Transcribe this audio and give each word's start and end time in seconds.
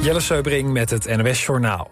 Jelle 0.00 0.20
Seubring 0.20 0.72
met 0.72 0.90
het 0.90 1.16
NOS 1.16 1.44
Journaal. 1.44 1.90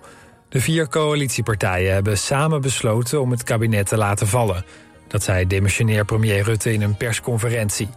De 0.48 0.60
vier 0.60 0.88
coalitiepartijen 0.88 1.92
hebben 1.92 2.18
samen 2.18 2.60
besloten 2.60 3.20
om 3.20 3.30
het 3.30 3.42
kabinet 3.42 3.86
te 3.86 3.96
laten 3.96 4.26
vallen. 4.26 4.64
Dat 5.08 5.22
zei 5.22 5.46
demissionair 5.46 6.04
premier 6.04 6.42
Rutte 6.42 6.72
in 6.72 6.82
een 6.82 6.96
persconferentie. 6.96 7.88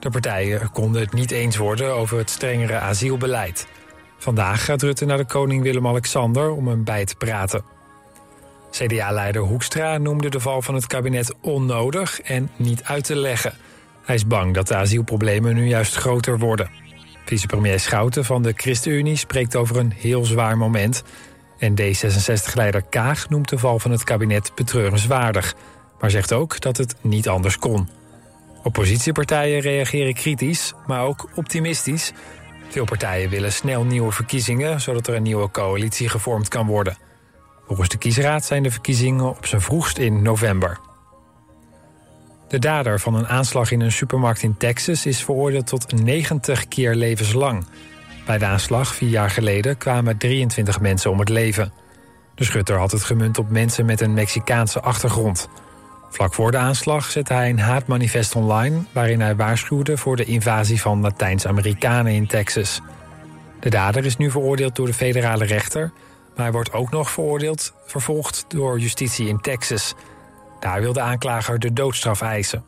De 0.00 0.10
partijen 0.10 0.70
konden 0.70 1.00
het 1.00 1.12
niet 1.12 1.30
eens 1.30 1.56
worden 1.56 1.94
over 1.94 2.18
het 2.18 2.30
strengere 2.30 2.78
asielbeleid. 2.78 3.66
Vandaag 4.18 4.64
gaat 4.64 4.82
Rutte 4.82 5.04
naar 5.04 5.16
de 5.16 5.24
koning 5.24 5.62
Willem-Alexander 5.62 6.50
om 6.50 6.68
hem 6.68 6.84
bij 6.84 7.04
te 7.04 7.14
praten. 7.14 7.64
CDA-leider 8.70 9.42
Hoekstra 9.42 9.98
noemde 9.98 10.28
de 10.28 10.40
val 10.40 10.62
van 10.62 10.74
het 10.74 10.86
kabinet 10.86 11.34
onnodig 11.40 12.20
en 12.20 12.50
niet 12.56 12.84
uit 12.84 13.04
te 13.04 13.16
leggen. 13.16 13.54
Hij 14.04 14.14
is 14.14 14.26
bang 14.26 14.54
dat 14.54 14.68
de 14.68 14.74
asielproblemen 14.74 15.54
nu 15.54 15.66
juist 15.66 15.94
groter 15.94 16.38
worden. 16.38 16.87
Vicepremier 17.28 17.80
Schouten 17.80 18.24
van 18.24 18.42
de 18.42 18.52
ChristenUnie 18.56 19.16
spreekt 19.16 19.56
over 19.56 19.76
een 19.76 19.92
heel 19.96 20.24
zwaar 20.24 20.56
moment. 20.56 21.02
En 21.58 21.74
D66-leider 21.80 22.82
Kaag 22.82 23.28
noemt 23.28 23.48
de 23.48 23.58
val 23.58 23.78
van 23.78 23.90
het 23.90 24.04
kabinet 24.04 24.52
betreurenswaardig... 24.54 25.54
maar 26.00 26.10
zegt 26.10 26.32
ook 26.32 26.60
dat 26.60 26.76
het 26.76 26.96
niet 27.00 27.28
anders 27.28 27.58
kon. 27.58 27.88
Oppositiepartijen 28.62 29.60
reageren 29.60 30.14
kritisch, 30.14 30.72
maar 30.86 31.02
ook 31.02 31.28
optimistisch. 31.34 32.12
Veel 32.68 32.84
partijen 32.84 33.30
willen 33.30 33.52
snel 33.52 33.84
nieuwe 33.84 34.12
verkiezingen... 34.12 34.80
zodat 34.80 35.06
er 35.06 35.14
een 35.14 35.22
nieuwe 35.22 35.50
coalitie 35.50 36.08
gevormd 36.08 36.48
kan 36.48 36.66
worden. 36.66 36.96
Volgens 37.66 37.88
de 37.88 37.98
kiesraad 37.98 38.44
zijn 38.44 38.62
de 38.62 38.70
verkiezingen 38.70 39.28
op 39.28 39.46
zijn 39.46 39.60
vroegst 39.60 39.98
in 39.98 40.22
november. 40.22 40.87
De 42.48 42.58
dader 42.58 43.00
van 43.00 43.14
een 43.14 43.26
aanslag 43.26 43.70
in 43.70 43.80
een 43.80 43.92
supermarkt 43.92 44.42
in 44.42 44.56
Texas 44.56 45.06
is 45.06 45.24
veroordeeld 45.24 45.66
tot 45.66 46.02
90 46.02 46.68
keer 46.68 46.94
levenslang. 46.94 47.66
Bij 48.26 48.38
de 48.38 48.44
aanslag 48.44 48.94
vier 48.94 49.08
jaar 49.08 49.30
geleden 49.30 49.76
kwamen 49.78 50.16
23 50.16 50.80
mensen 50.80 51.10
om 51.10 51.18
het 51.18 51.28
leven. 51.28 51.72
De 52.34 52.44
schutter 52.44 52.76
had 52.76 52.90
het 52.90 53.04
gemunt 53.04 53.38
op 53.38 53.50
mensen 53.50 53.84
met 53.84 54.00
een 54.00 54.14
Mexicaanse 54.14 54.80
achtergrond. 54.80 55.48
Vlak 56.10 56.34
voor 56.34 56.50
de 56.50 56.56
aanslag 56.56 57.10
zette 57.10 57.32
hij 57.32 57.50
een 57.50 57.58
haatmanifest 57.58 58.34
online... 58.34 58.82
waarin 58.92 59.20
hij 59.20 59.36
waarschuwde 59.36 59.96
voor 59.96 60.16
de 60.16 60.24
invasie 60.24 60.80
van 60.80 61.00
Latijns-Amerikanen 61.00 62.12
in 62.12 62.26
Texas. 62.26 62.80
De 63.60 63.70
dader 63.70 64.04
is 64.04 64.16
nu 64.16 64.30
veroordeeld 64.30 64.76
door 64.76 64.86
de 64.86 64.94
federale 64.94 65.44
rechter... 65.44 65.92
maar 66.34 66.44
hij 66.44 66.52
wordt 66.52 66.72
ook 66.72 66.90
nog 66.90 67.10
veroordeeld, 67.10 67.72
vervolgd 67.86 68.44
door 68.48 68.78
justitie 68.78 69.28
in 69.28 69.40
Texas... 69.40 69.94
Daar 70.60 70.80
wil 70.80 70.92
de 70.92 71.00
aanklager 71.00 71.58
de 71.58 71.72
doodstraf 71.72 72.20
eisen. 72.20 72.64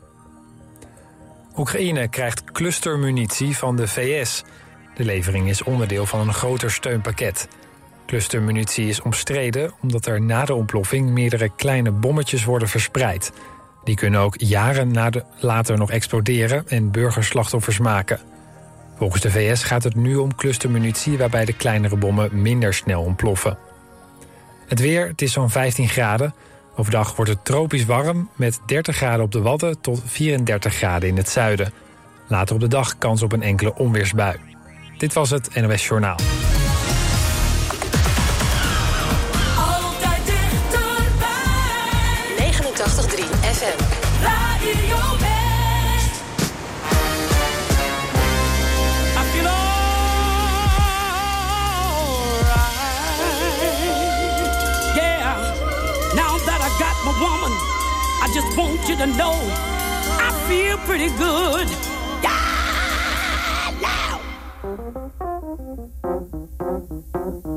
Oekraïne 1.57 2.07
krijgt 2.07 2.43
clustermunitie 2.51 3.57
van 3.57 3.75
de 3.75 3.87
VS. 3.87 4.43
De 4.95 5.03
levering 5.03 5.49
is 5.49 5.63
onderdeel 5.63 6.05
van 6.05 6.19
een 6.19 6.33
groter 6.33 6.71
steunpakket. 6.71 7.47
Clustermunitie 8.05 8.87
is 8.87 9.01
omstreden 9.01 9.73
omdat 9.81 10.05
er 10.05 10.21
na 10.21 10.45
de 10.45 10.53
ontploffing 10.53 11.09
meerdere 11.09 11.51
kleine 11.55 11.91
bommetjes 11.91 12.43
worden 12.43 12.67
verspreid. 12.67 13.31
Die 13.83 13.95
kunnen 13.95 14.19
ook 14.19 14.35
jaren 14.37 14.91
na 14.91 15.09
de, 15.09 15.23
later 15.39 15.77
nog 15.77 15.91
exploderen 15.91 16.67
en 16.67 16.91
burgerslachtoffers 16.91 17.79
maken. 17.79 18.19
Volgens 18.97 19.21
de 19.21 19.31
VS 19.31 19.63
gaat 19.63 19.83
het 19.83 19.95
nu 19.95 20.15
om 20.15 20.35
clustermunitie 20.35 21.17
waarbij 21.17 21.45
de 21.45 21.53
kleinere 21.53 21.95
bommen 21.95 22.41
minder 22.41 22.73
snel 22.73 23.01
ontploffen. 23.01 23.57
Het 24.67 24.79
weer, 24.79 25.07
het 25.07 25.21
is 25.21 25.31
zo'n 25.31 25.49
15 25.49 25.89
graden. 25.89 26.33
Overdag 26.75 27.15
wordt 27.15 27.31
het 27.31 27.45
tropisch 27.45 27.85
warm 27.85 28.29
met 28.35 28.59
30 28.65 28.95
graden 28.95 29.25
op 29.25 29.31
de 29.31 29.41
Wadden 29.41 29.81
tot 29.81 30.01
34 30.05 30.73
graden 30.73 31.09
in 31.09 31.17
het 31.17 31.29
zuiden. 31.29 31.73
Later 32.27 32.55
op 32.55 32.61
de 32.61 32.67
dag 32.67 32.97
kans 32.97 33.21
op 33.21 33.31
een 33.31 33.41
enkele 33.41 33.75
onweersbui. 33.75 34.37
Dit 34.97 35.13
was 35.13 35.29
het 35.29 35.55
NOS 35.55 35.87
Journaal. 35.87 36.17
Altijd 39.57 40.25
dichterbij. 40.25 41.29
89.3 42.37 43.23
FM. 43.41 43.83
Radio 44.23 45.30
just 58.41 58.57
want 58.57 58.89
you 58.89 58.95
to 58.95 59.05
know 59.05 59.33
I 60.23 60.31
feel 60.47 60.77
pretty 60.79 61.09
good. 61.17 61.67
Yeah. 62.23 62.39
Now. 67.31 67.50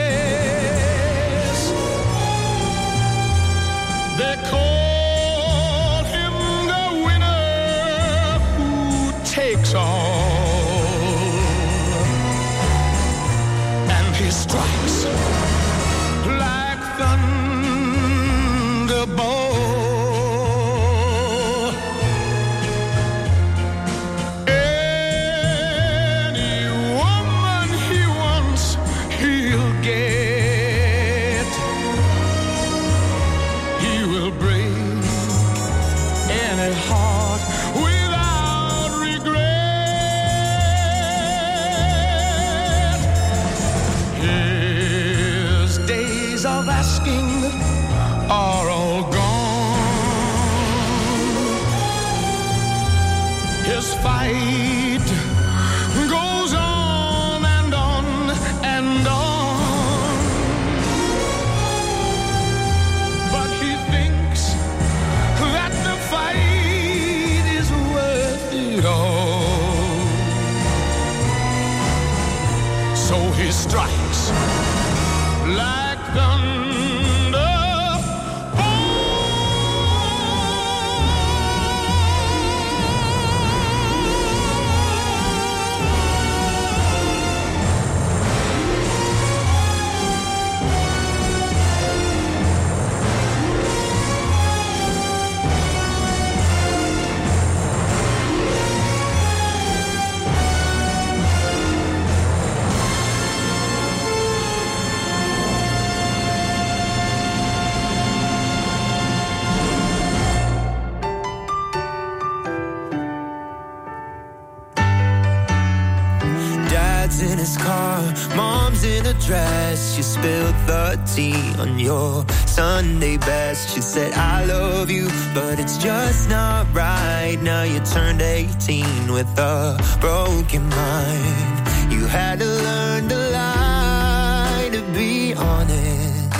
She 119.96 120.04
spilled 120.04 120.56
the 120.68 120.98
tea 121.14 121.54
on 121.60 121.78
your 121.78 122.26
Sunday 122.46 123.18
best. 123.18 123.74
She 123.74 123.82
said, 123.82 124.14
I 124.14 124.46
love 124.46 124.90
you, 124.90 125.10
but 125.34 125.60
it's 125.60 125.78
just 125.78 126.30
not 126.30 126.66
right. 126.74 127.38
Now 127.42 127.64
you 127.64 127.82
turned 127.82 128.22
18 128.22 129.12
with 129.12 129.28
a 129.38 129.78
broken 130.00 130.70
mind. 130.70 131.92
You 131.92 132.06
had 132.06 132.40
to 132.40 132.46
learn 132.46 133.10
to 133.10 133.18
lie 133.32 134.70
to 134.72 134.82
be 134.94 135.34
honest. 135.34 136.36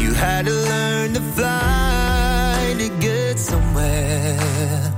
You 0.00 0.14
had 0.14 0.46
to 0.46 0.52
learn 0.52 1.12
to 1.12 1.20
fly 1.20 2.74
to 2.78 2.88
get 3.00 3.38
somewhere. 3.38 4.97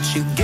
But 0.00 0.16
you 0.16 0.39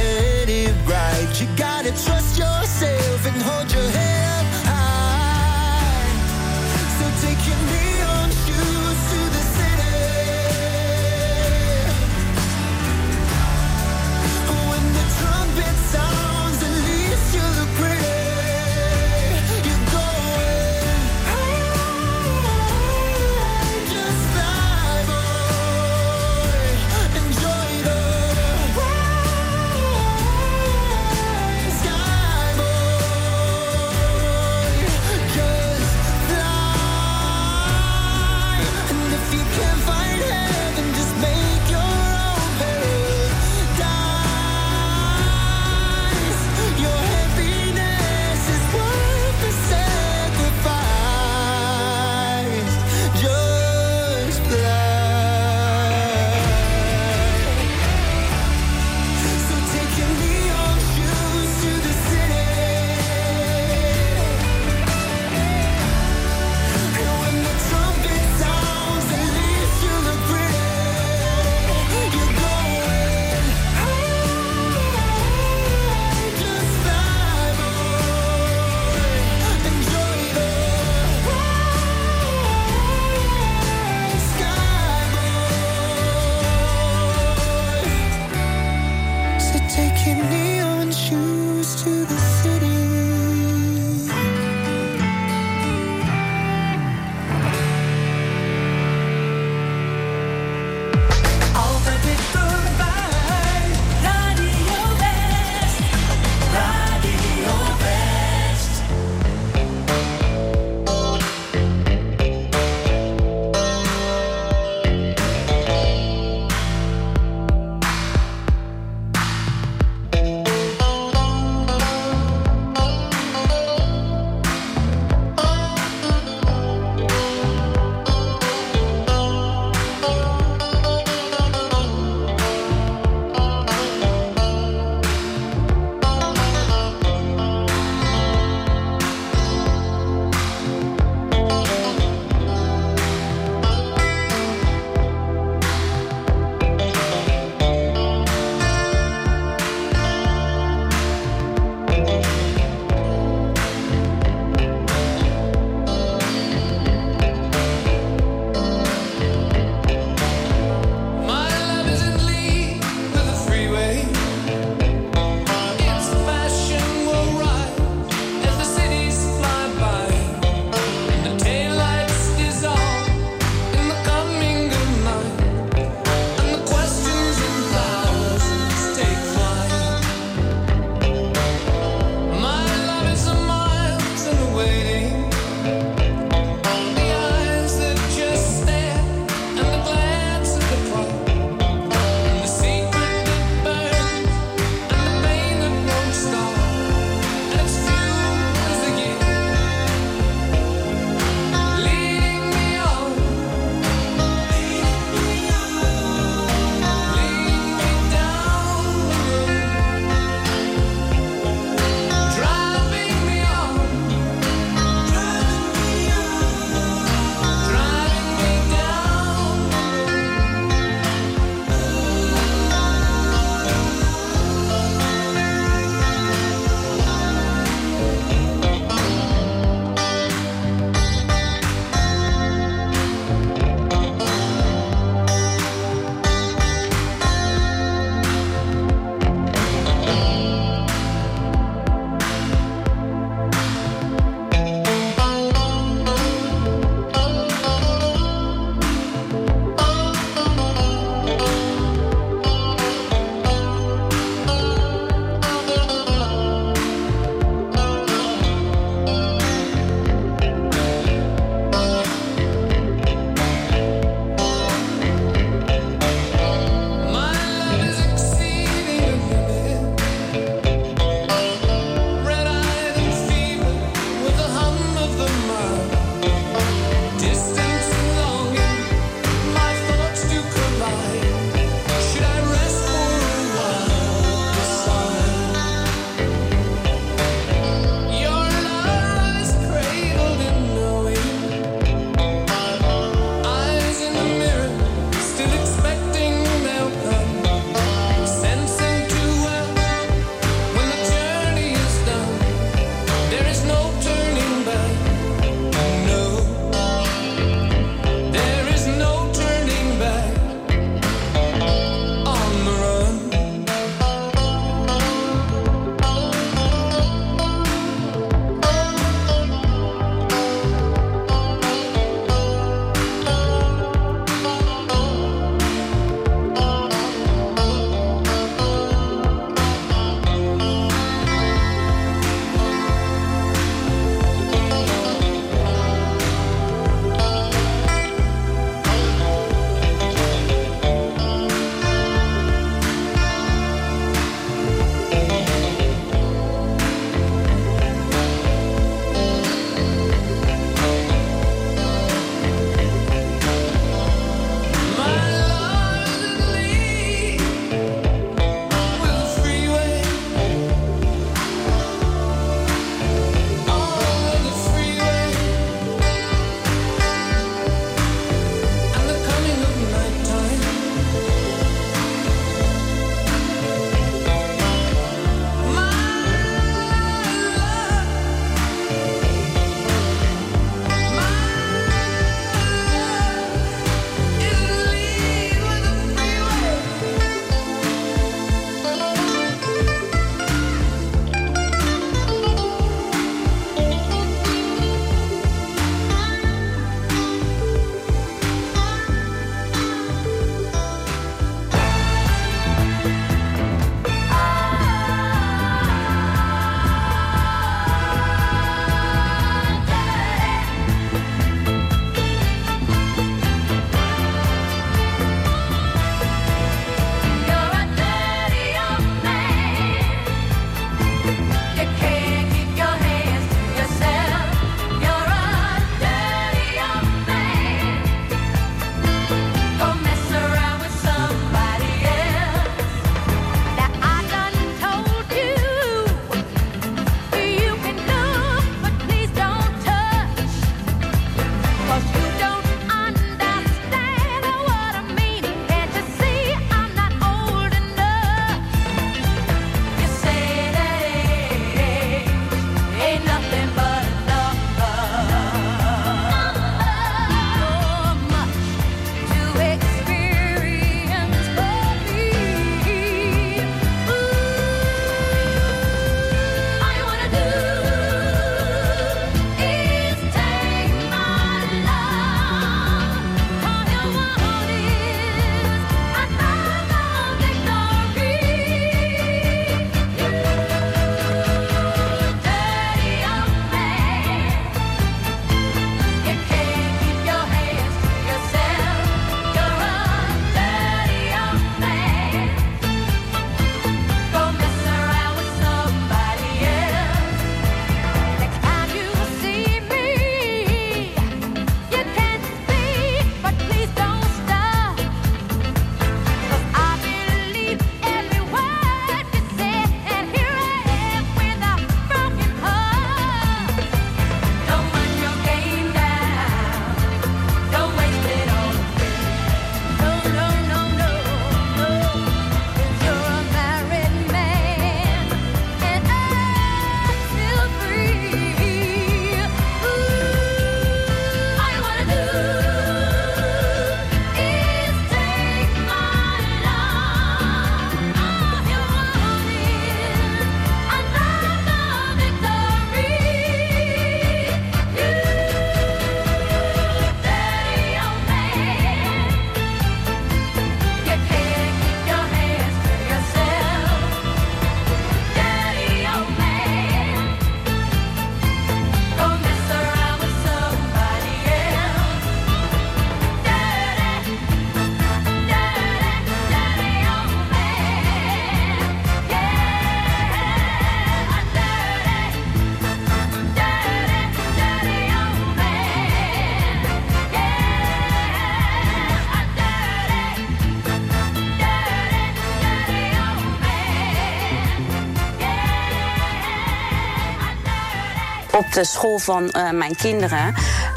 de 588.77 588.85
school 588.85 589.19
van 589.19 589.51
eh, 589.51 589.71
mijn 589.71 589.97
kinderen 589.97 590.55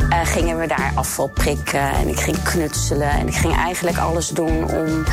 eh, 0.09 0.19
gingen 0.23 0.57
we 0.57 0.67
daar 0.67 0.91
afval 0.95 1.27
prikken. 1.27 1.91
En 1.91 2.07
ik 2.07 2.19
ging 2.19 2.43
knutselen. 2.43 3.09
En 3.09 3.27
ik 3.27 3.35
ging 3.35 3.55
eigenlijk 3.55 3.97
alles 3.97 4.29
doen 4.29 4.71
om 4.71 5.03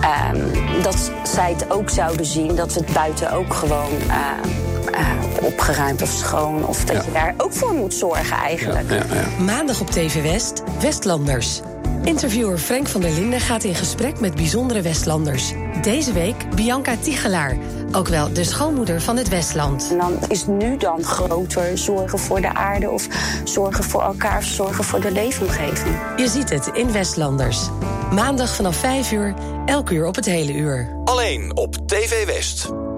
ehm, 0.00 0.82
dat 0.82 1.10
zij 1.22 1.50
het 1.50 1.70
ook 1.70 1.90
zouden 1.90 2.26
zien. 2.26 2.54
Dat 2.54 2.72
we 2.74 2.80
het 2.80 2.92
buiten 2.92 3.32
ook 3.32 3.54
gewoon 3.54 3.90
eh, 4.08 5.00
eh, 5.00 5.06
opgeruimd 5.42 6.02
of 6.02 6.08
schoon. 6.10 6.66
Of 6.66 6.84
dat 6.84 6.96
Ja. 6.96 7.02
je 7.04 7.12
daar 7.12 7.34
ook 7.36 7.52
voor 7.52 7.72
moet 7.74 7.94
zorgen 7.94 8.36
eigenlijk. 8.36 8.90
Ja, 8.90 8.96
ja. 8.96 9.42
Maandag 9.44 9.80
op 9.80 9.90
TV 9.90 10.22
West, 10.22 10.62
Westlanders. 10.80 11.60
Interviewer 12.04 12.58
Frank 12.58 12.88
van 12.88 13.00
der 13.00 13.10
Linden 13.10 13.40
gaat 13.40 13.64
in 13.64 13.74
gesprek 13.74 14.20
met 14.20 14.34
bijzondere 14.34 14.80
Westlanders. 14.82 15.52
Deze 15.82 16.12
week 16.12 16.54
Bianca 16.54 16.94
Tichelaar, 17.00 17.56
ook 17.92 18.08
wel 18.08 18.32
de 18.32 18.44
schoonmoeder 18.44 19.00
van 19.00 19.16
het 19.16 19.28
Westland. 19.28 19.88
En 19.90 19.98
dan 19.98 20.18
is 20.28 20.46
nu 20.46 20.76
dan 20.76 21.04
groter 21.04 21.78
zorgen 21.78 22.18
voor 22.18 22.40
de 22.40 22.54
aarde 22.54 22.90
of 22.90 23.08
zorgen 23.44 23.84
voor 23.84 24.02
elkaar 24.02 24.38
of 24.38 24.44
zorgen 24.44 24.84
voor 24.84 25.00
de 25.00 25.12
leefomgeving. 25.12 25.96
Je 26.16 26.28
ziet 26.28 26.50
het 26.50 26.70
in 26.72 26.92
Westlanders. 26.92 27.68
Maandag 28.12 28.54
vanaf 28.54 28.76
5 28.76 29.12
uur, 29.12 29.34
elk 29.66 29.90
uur 29.90 30.06
op 30.06 30.14
het 30.14 30.26
hele 30.26 30.52
uur. 30.52 31.00
Alleen 31.04 31.56
op 31.56 31.76
TV 31.86 32.26
West. 32.26 32.89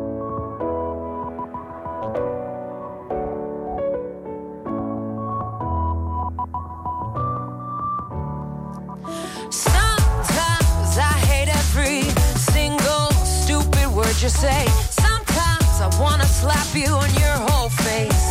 You 14.22 14.28
say. 14.28 14.66
Sometimes 14.90 15.80
I 15.80 15.90
wanna 16.00 16.26
slap 16.26 16.72
you 16.76 16.86
on 16.86 17.10
your 17.14 17.36
whole 17.48 17.68
face. 17.68 18.22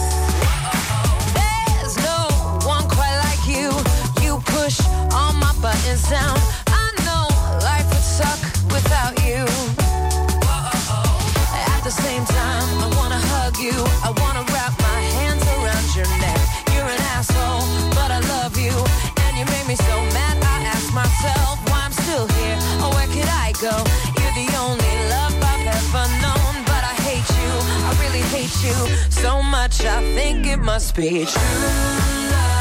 There's 1.36 1.98
no 1.98 2.30
one 2.66 2.88
quite 2.88 3.18
like 3.26 3.44
you. 3.46 3.72
You 4.24 4.40
push 4.46 4.80
all 5.12 5.34
my 5.34 5.54
buttons 5.62 6.10
down. 6.10 6.61
It 30.52 30.60
must 30.60 30.96
be 30.96 31.26
true 31.26 31.42
love. 32.32 32.61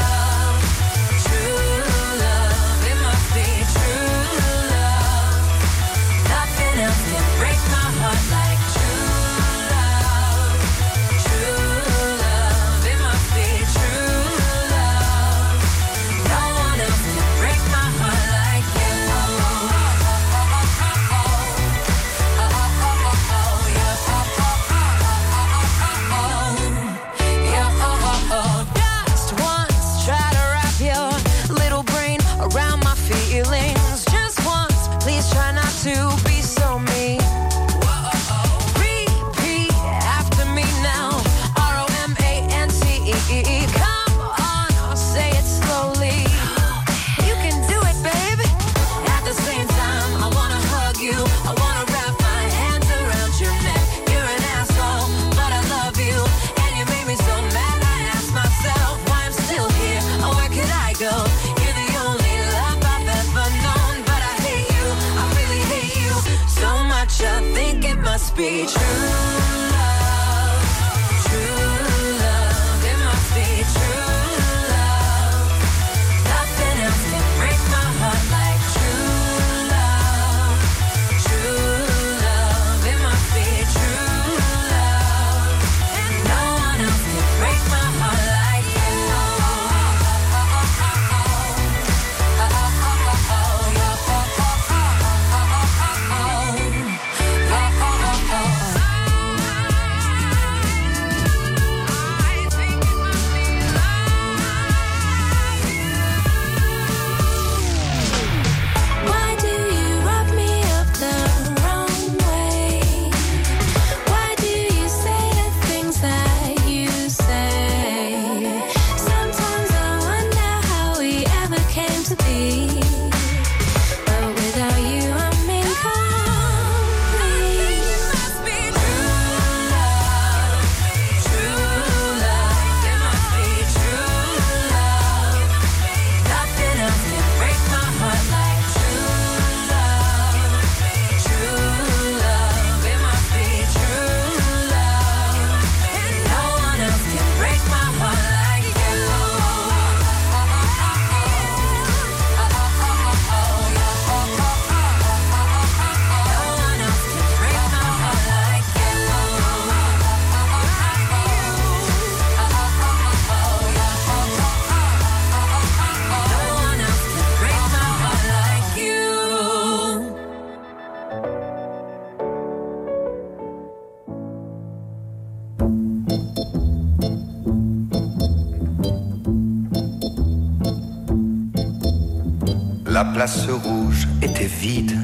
Vide. 184.61 184.95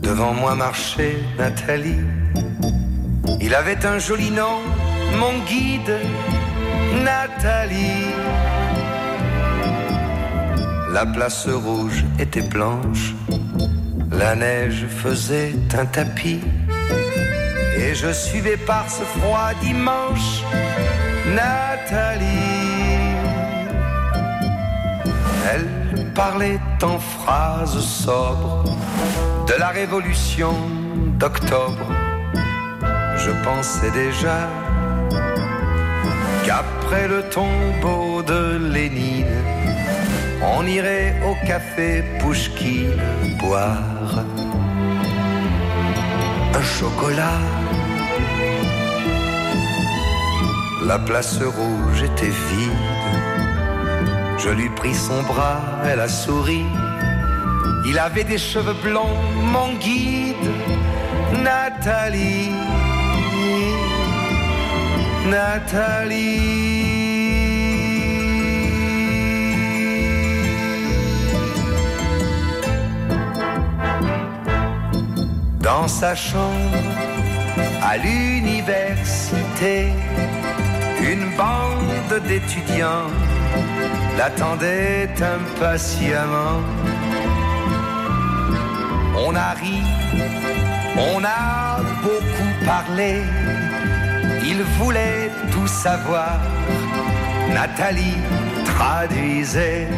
Devant 0.00 0.32
moi 0.32 0.54
marchait 0.54 1.18
Nathalie. 1.38 2.04
Il 3.40 3.54
avait 3.54 3.84
un 3.84 3.98
joli 3.98 4.30
nom, 4.30 4.56
mon 5.20 5.34
guide, 5.50 5.94
Nathalie. 7.04 8.14
La 10.90 11.04
place 11.04 11.46
rouge 11.48 12.02
était 12.18 12.48
blanche. 12.56 13.14
La 14.10 14.34
neige 14.34 14.86
faisait 15.02 15.52
un 15.78 15.84
tapis. 15.84 16.40
Et 17.76 17.94
je 17.94 18.10
suivais 18.10 18.56
par 18.56 18.84
ce 18.90 19.02
froid 19.02 19.50
dimanche 19.60 20.42
Nathalie. 21.40 22.26
Elle 25.52 25.77
parlait 26.18 26.58
en 26.82 26.98
phrases 26.98 27.78
sobres 27.78 28.64
de 29.46 29.54
la 29.56 29.68
révolution 29.68 30.52
d'octobre. 31.20 31.88
Je 33.24 33.30
pensais 33.44 33.92
déjà 33.92 34.38
qu'après 36.44 37.06
le 37.06 37.20
tombeau 37.36 38.22
de 38.24 38.58
Lénine, 38.74 39.44
on 40.56 40.66
irait 40.66 41.14
au 41.28 41.34
café 41.46 42.02
Pouchkine 42.18 43.00
boire 43.38 44.24
un 46.58 46.64
chocolat. 46.78 47.40
La 50.84 50.98
place 50.98 51.40
rouge 51.40 52.02
était 52.02 52.34
vide. 52.48 52.97
Je 54.38 54.50
lui 54.50 54.68
pris 54.70 54.94
son 54.94 55.22
bras, 55.22 55.60
elle 55.84 56.00
a 56.00 56.08
souri. 56.08 56.64
Il 57.86 57.98
avait 57.98 58.24
des 58.24 58.38
cheveux 58.38 58.76
blonds, 58.84 59.16
mon 59.42 59.74
guide, 59.74 60.36
Nathalie. 61.42 62.52
Nathalie. 65.26 66.68
Dans 75.60 75.88
sa 75.88 76.14
chambre, 76.14 76.78
à 77.82 77.96
l'université, 77.96 79.88
une 81.00 81.36
bande 81.36 82.22
d'étudiants 82.28 83.10
l'attendait 84.18 85.08
impatiemment. 85.36 86.60
On 89.24 89.34
a 89.34 89.50
ri, 89.60 89.78
on 91.12 91.22
a 91.24 91.80
beaucoup 92.02 92.52
parlé, 92.66 93.22
il 94.42 94.60
voulait 94.78 95.30
tout 95.52 95.68
savoir. 95.68 96.40
Nathalie 97.54 98.18
traduisait 98.64 99.88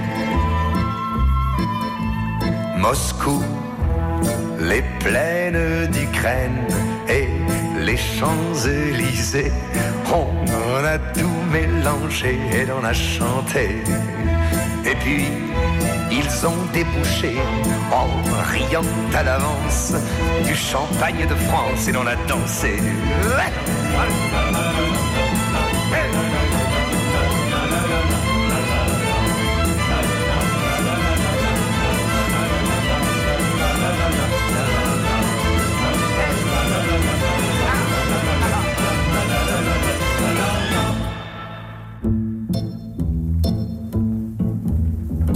Moscou, 2.77 3.43
les 4.71 4.85
plaines 5.01 5.87
d'Ukraine 5.95 6.61
et 7.09 7.29
les 7.81 7.97
Champs-Élysées. 7.97 9.53
On 10.13 10.31
en 10.51 10.85
a 10.85 10.99
tout 10.99 11.39
mélangé 11.53 12.39
et 12.53 12.65
l'on 12.67 12.85
a 12.85 12.93
chanté. 12.93 13.83
Et 14.85 14.95
puis, 14.97 15.25
ils 16.11 16.47
ont 16.47 16.63
débouché 16.73 17.37
en 17.93 18.09
riant 18.53 18.83
à 19.15 19.23
l'avance 19.23 19.93
du 20.45 20.55
champagne 20.55 21.27
de 21.29 21.35
France 21.35 21.89
et 21.89 21.93
l'on 21.93 22.07
a 22.07 22.17
dansé. 22.27 22.77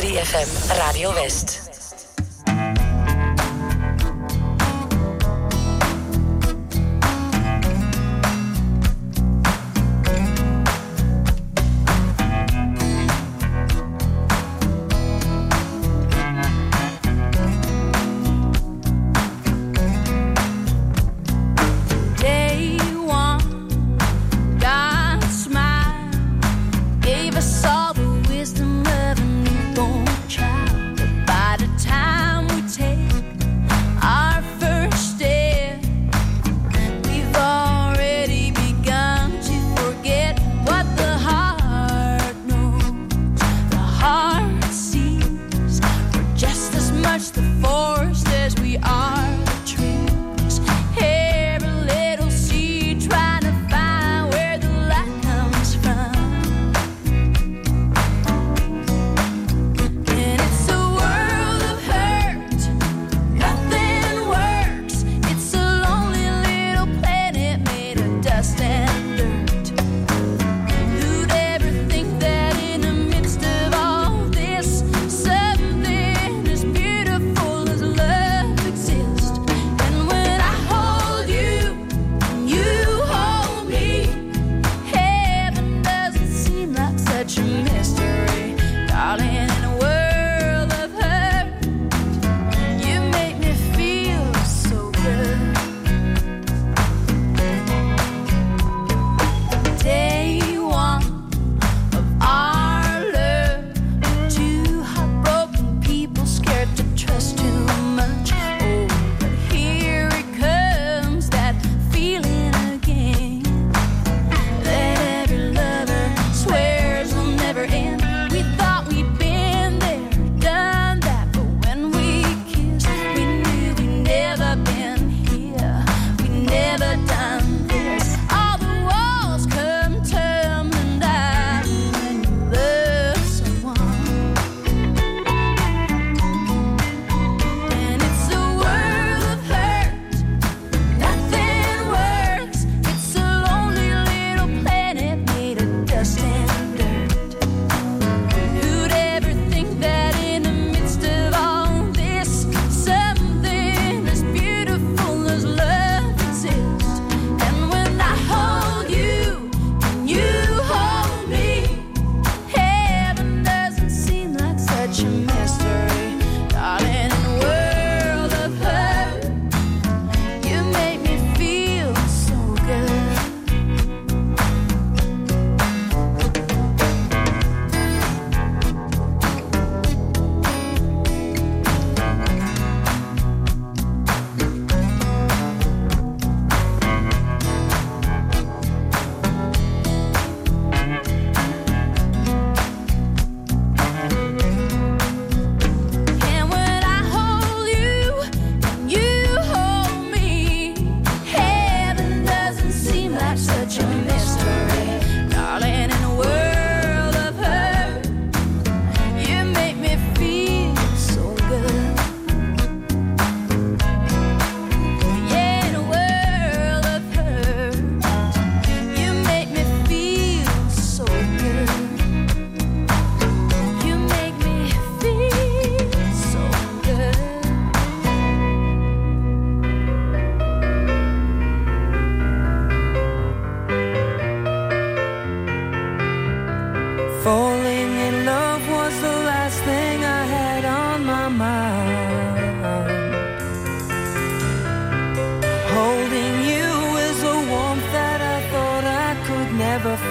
3FM 0.00 0.78
Radio 0.78 1.12
West. 1.12 1.59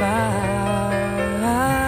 out. 0.10 1.79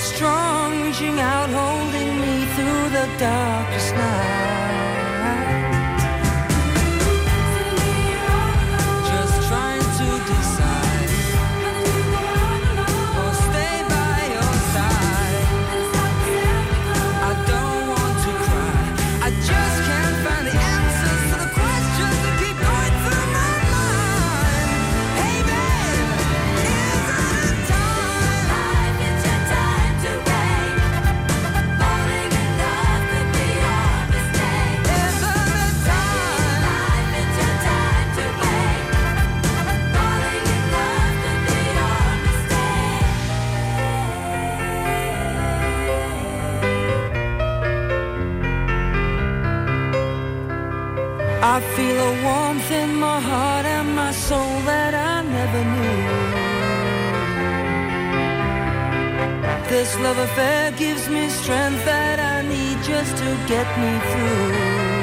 strong, 0.00 0.82
reaching 0.82 1.18
out, 1.18 1.50
holding 1.50 2.20
me 2.20 2.44
through 2.54 2.88
the 2.90 3.06
darkest 3.18 3.94
night. 3.94 4.47
my 53.18 53.24
heart 53.24 53.66
and 53.66 53.96
my 53.96 54.12
soul 54.12 54.54
that 54.70 54.94
I 54.94 55.22
never 55.36 55.62
knew. 55.72 56.00
This 59.68 59.90
love 60.04 60.18
affair 60.18 60.70
gives 60.72 61.08
me 61.08 61.28
strength 61.28 61.84
that 61.84 62.18
I 62.20 62.42
need 62.42 62.76
just 62.84 63.16
to 63.22 63.28
get 63.52 63.68
me 63.82 63.92
through. 64.10 64.97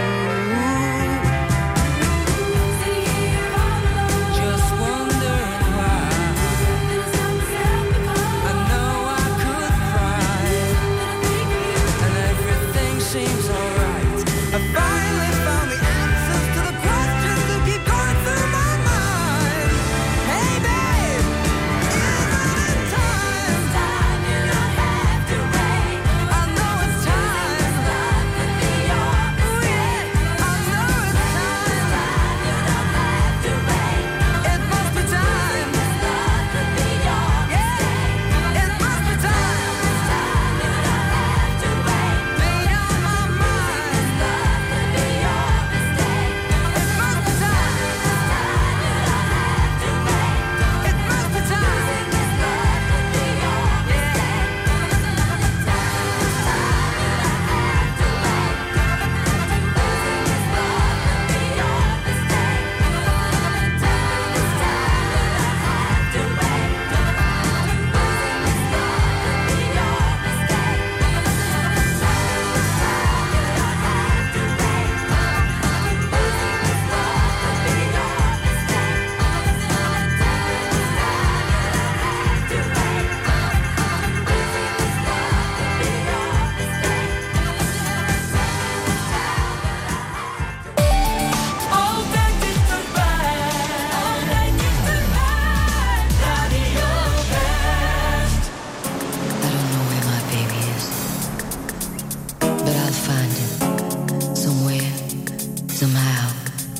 Somehow, 105.75 106.29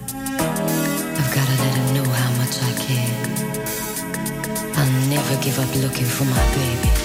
I've 0.08 1.32
gotta 1.36 1.56
let 1.64 1.74
her 1.76 1.94
know 1.96 2.10
how 2.10 2.32
much 2.38 2.64
I 2.64 2.72
care. 2.80 3.14
I'll 4.78 5.10
never 5.10 5.44
give 5.44 5.60
up 5.60 5.76
looking 5.84 6.06
for 6.06 6.24
my 6.24 6.56
baby. 6.56 7.05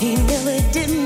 He 0.00 0.14
never 0.14 0.58
did 0.72 0.99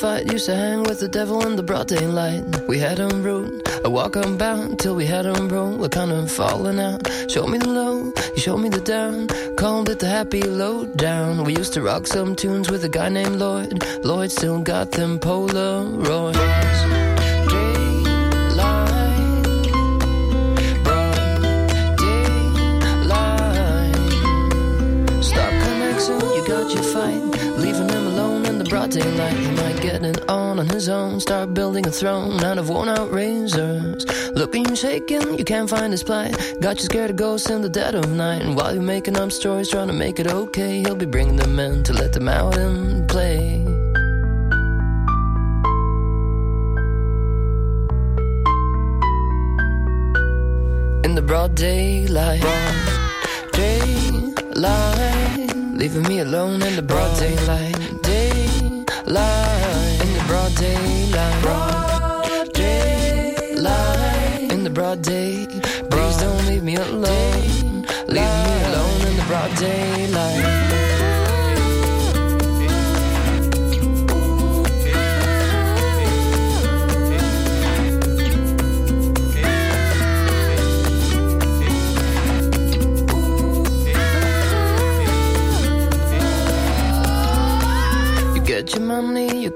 fight, 0.00 0.32
used 0.32 0.46
to 0.46 0.54
hang 0.54 0.82
with 0.84 0.98
the 0.98 1.08
devil 1.08 1.46
in 1.46 1.56
the 1.56 1.62
broad 1.62 1.88
daylight. 1.88 2.42
We 2.66 2.78
had 2.78 3.00
on 3.00 3.22
road, 3.22 3.68
a 3.84 3.90
walk 3.90 4.16
on 4.16 4.38
bound 4.38 4.78
till 4.78 4.94
we 4.94 5.04
had 5.04 5.26
on 5.26 5.48
road. 5.48 5.78
We're 5.78 5.90
kind 5.90 6.10
of 6.10 6.32
falling 6.32 6.80
out. 6.80 7.06
Showed 7.30 7.48
me 7.48 7.58
the 7.58 7.68
low, 7.68 8.12
you 8.34 8.40
showed 8.40 8.58
me 8.58 8.70
the 8.70 8.80
down. 8.80 9.28
Called 9.56 9.90
it 9.90 9.98
the 9.98 10.08
happy 10.08 10.42
low 10.42 10.86
down. 10.86 11.44
We 11.44 11.54
used 11.54 11.74
to 11.74 11.82
rock 11.82 12.06
some 12.06 12.34
tunes 12.34 12.70
with 12.70 12.82
a 12.84 12.88
guy 12.88 13.10
named 13.10 13.36
Lloyd. 13.36 13.84
Lloyd 14.02 14.32
still 14.32 14.62
got 14.62 14.92
them 14.92 15.18
Polaroids. 15.18 16.99
Daylight. 28.90 29.36
He 29.36 29.50
might 29.52 29.80
get 29.80 30.02
it 30.02 30.28
on 30.28 30.58
on 30.58 30.68
his 30.68 30.88
own. 30.88 31.20
Start 31.20 31.54
building 31.54 31.86
a 31.86 31.90
throne 31.90 32.42
out 32.42 32.58
of 32.58 32.68
worn 32.68 32.88
out 32.88 33.10
razors. 33.12 34.04
Looking 34.32 34.68
you 34.68 34.76
shaking, 34.76 35.38
you 35.38 35.44
can't 35.44 35.70
find 35.70 35.92
his 35.92 36.02
plight. 36.02 36.36
Got 36.60 36.78
you 36.78 36.84
scared 36.84 37.10
of 37.10 37.16
ghosts 37.16 37.50
in 37.50 37.62
the 37.62 37.68
dead 37.68 37.94
of 37.94 38.10
night. 38.10 38.42
And 38.42 38.56
while 38.56 38.74
you're 38.74 38.82
making 38.82 39.16
up 39.16 39.30
stories, 39.32 39.70
trying 39.70 39.86
to 39.86 39.92
make 39.92 40.18
it 40.18 40.26
okay, 40.26 40.80
he'll 40.80 40.96
be 40.96 41.06
bringing 41.06 41.36
them 41.36 41.58
in 41.60 41.84
to 41.84 41.92
let 41.92 42.12
them 42.12 42.28
out 42.28 42.56
and 42.56 43.08
play. 43.08 43.64
In 51.04 51.14
the 51.14 51.22
broad 51.22 51.54
daylight, 51.54 52.42
daylight, 53.52 55.54
leaving 55.74 56.02
me 56.02 56.20
alone 56.20 56.62
in 56.62 56.76
the 56.76 56.82
broad 56.82 57.18
daylight, 57.18 57.99
daylight, 59.10 60.00
in 60.02 60.12
the 60.14 60.24
broad 60.26 60.54
daylight, 60.54 62.52
daylight, 62.54 64.52
in 64.52 64.64
the 64.64 64.70
broad 64.70 65.02
day. 65.02 65.46
Please 65.90 66.16
don't 66.18 66.46
leave 66.46 66.62
me 66.62 66.76
alone, 66.76 67.84
leave 68.06 68.36
me 68.46 68.62
alone 68.66 69.00
in 69.06 69.16
the 69.16 69.24
broad 69.26 69.54
daylight. 69.56 70.69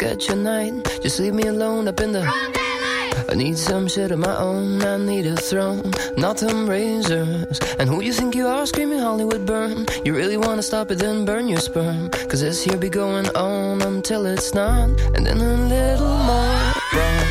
Get 0.05 0.29
your 0.29 0.37
night. 0.37 0.75
Just 1.01 1.19
leave 1.19 1.33
me 1.33 1.47
alone 1.47 1.89
up 1.89 1.99
in 2.01 2.13
the. 2.13 2.23
I 3.31 3.35
need 3.35 3.57
some 3.57 3.89
shit 3.89 4.11
of 4.11 4.19
my 4.19 4.37
own. 4.37 4.83
I 4.83 4.99
need 4.99 5.27
a 5.27 5.37
throne, 5.37 5.91
not 6.19 6.37
them 6.37 6.69
razors. 6.69 7.59
And 7.79 7.89
who 7.89 8.03
you 8.03 8.13
think 8.13 8.35
you 8.35 8.47
are 8.47 8.67
screaming 8.67 8.99
Hollywood 8.99 9.47
burn? 9.47 9.87
You 10.05 10.15
really 10.15 10.37
wanna 10.37 10.63
stop 10.63 10.91
it, 10.91 10.99
then 10.99 11.25
burn 11.25 11.49
your 11.49 11.61
sperm. 11.69 12.11
Cause 12.29 12.43
this 12.43 12.63
here 12.63 12.77
be 12.77 12.91
going 12.91 13.29
on 13.35 13.81
until 13.81 14.27
it's 14.27 14.53
not. 14.53 14.91
And 15.15 15.25
then 15.27 15.39
a 15.39 15.55
little 15.75 16.17
more 16.31 16.73
broad 16.93 17.29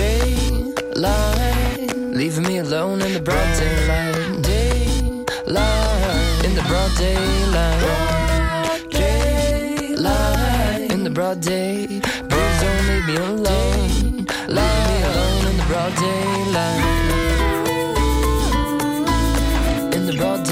daylight. 0.00 1.90
Leaving 2.20 2.46
me 2.50 2.56
alone 2.58 3.02
in 3.02 3.12
the 3.12 3.20
broad 3.28 3.50
daylight. 3.58 4.42
Daylight. 4.50 6.44
In 6.46 6.54
the 6.54 6.64
broad 6.70 6.92
daylight. 6.96 8.01
Broad 11.12 11.40
day. 11.40 11.86
Please 11.86 12.60
don't 12.60 12.86
leave 12.88 13.06
me 13.06 13.16
alone. 13.16 14.26
Leave 14.48 14.86
me 14.88 15.02
alone 15.02 15.46
in 15.46 15.56
the 15.56 15.64
broad 15.68 15.94
daylight. 15.96 16.84
In 19.94 20.06
the 20.06 20.12
broad 20.16 20.44
daylight. 20.44 20.51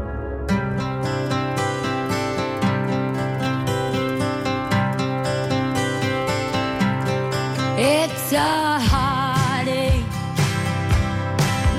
A 8.33 8.79
heartache, 8.79 10.05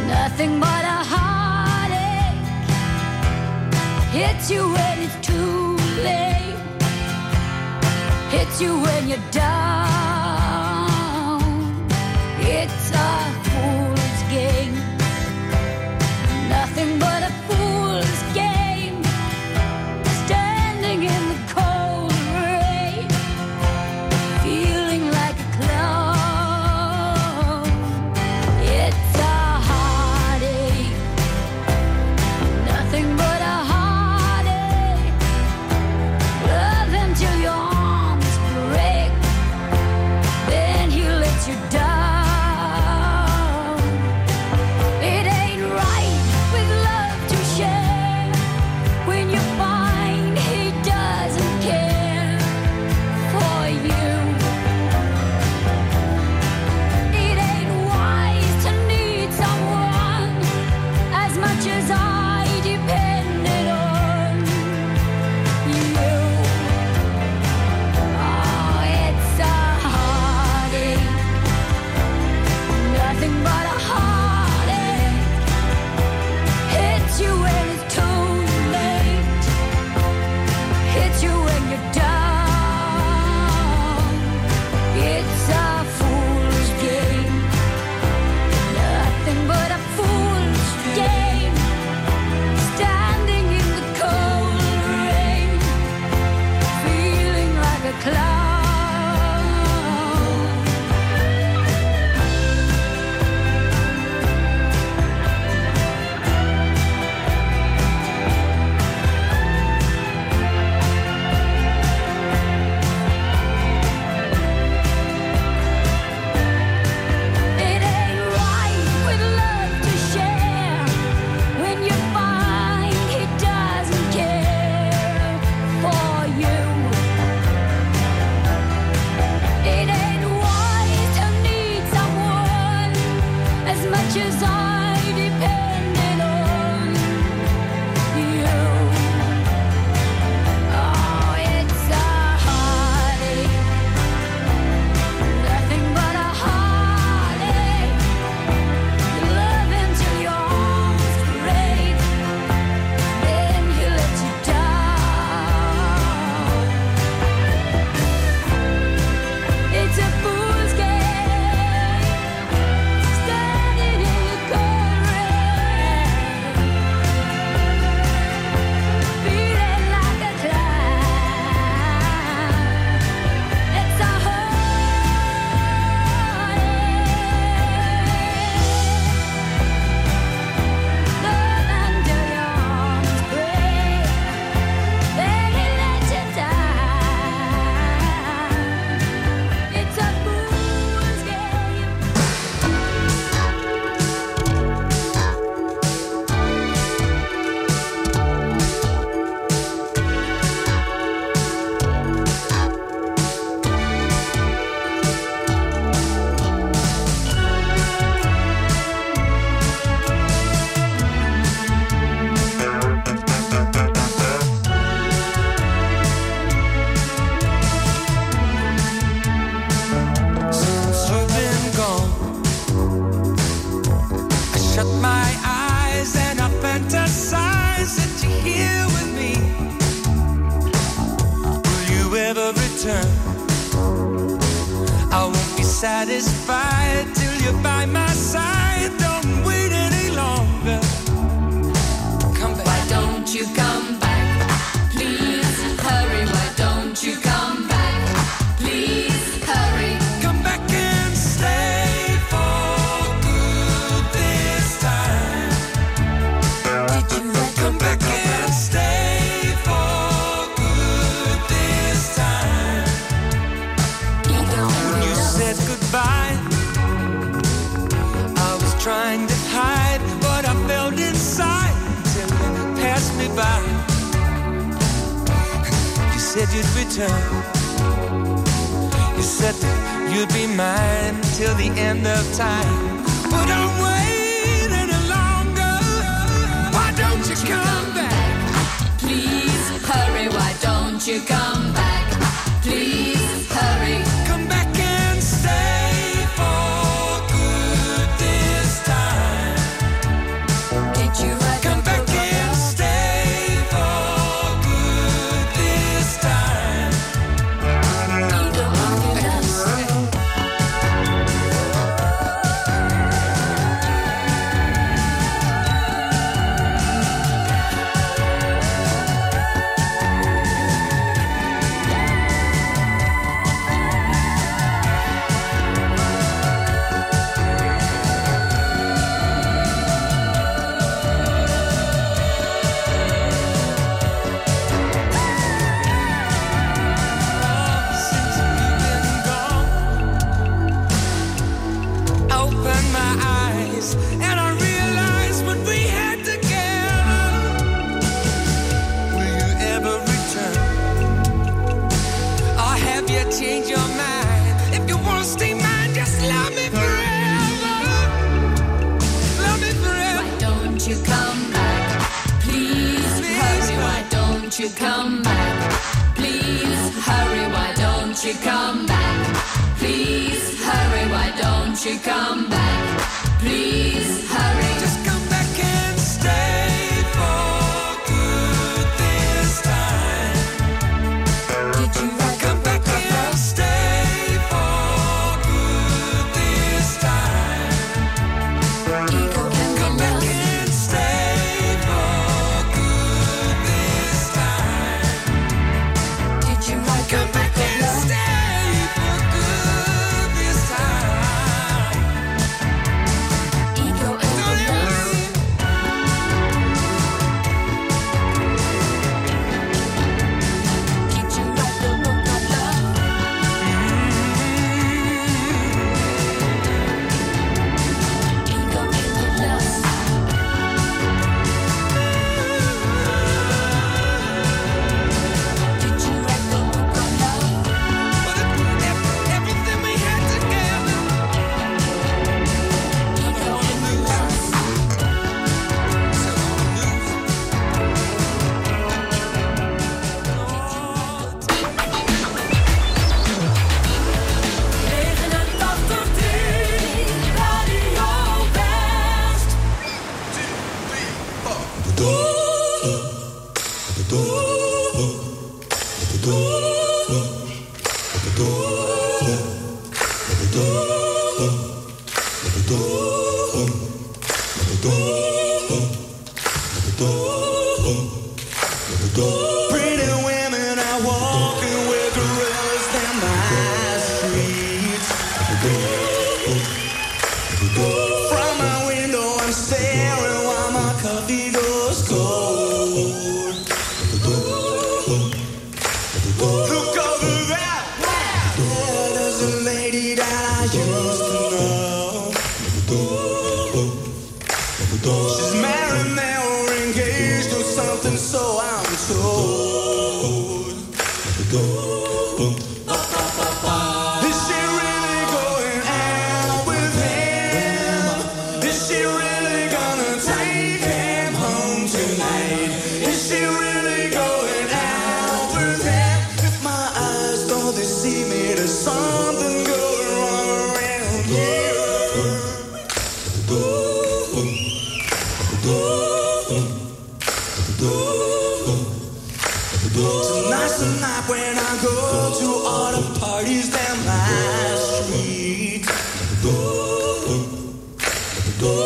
nothing 0.07 0.61
but 0.61 0.85
a 0.85 1.01
heartache. 1.13 2.47
Hits 4.13 4.51
you 4.51 4.71
when 4.71 4.99
it's 4.99 5.27
too 5.27 5.77
late, 6.05 6.59
hits 8.31 8.61
you 8.61 8.79
when 8.81 9.09
you're 9.09 9.31
down. 9.31 9.82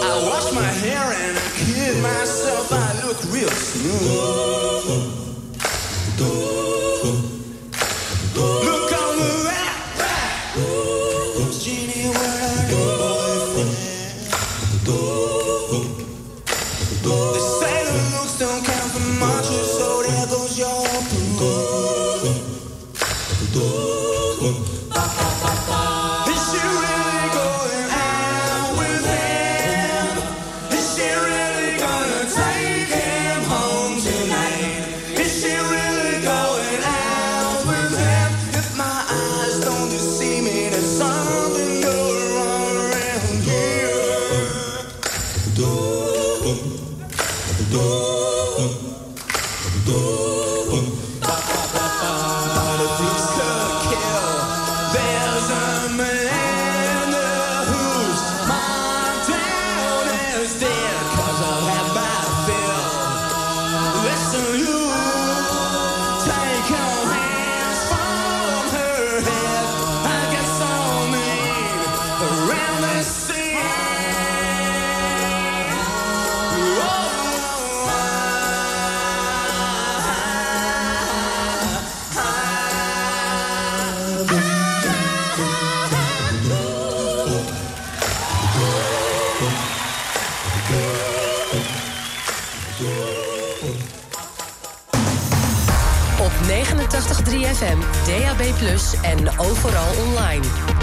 I 0.09 0.23
wash 0.23 0.53
my 0.55 0.63
hair 0.63 1.03
and 1.03 1.37
I 1.37 1.49
kid 1.59 2.01
myself. 2.01 2.73
I 2.73 3.07
look 3.07 3.19
real 3.35 3.51
smooth. 3.51 5.06